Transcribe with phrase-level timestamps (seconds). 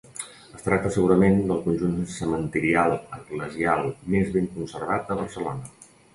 [0.59, 3.85] Es tracta segurament del conjunt cementirial eclesial
[4.17, 5.71] més ben conservat de Barcelona.